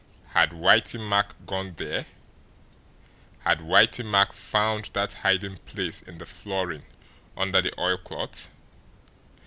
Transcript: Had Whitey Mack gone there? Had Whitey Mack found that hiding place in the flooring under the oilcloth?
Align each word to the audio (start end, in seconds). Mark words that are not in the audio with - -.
Had 0.29 0.49
Whitey 0.49 0.97
Mack 0.99 1.35
gone 1.45 1.75
there? 1.77 2.07
Had 3.41 3.59
Whitey 3.59 4.03
Mack 4.03 4.33
found 4.33 4.85
that 4.93 5.13
hiding 5.13 5.57
place 5.57 6.01
in 6.01 6.17
the 6.17 6.25
flooring 6.25 6.81
under 7.37 7.61
the 7.61 7.79
oilcloth? 7.79 8.49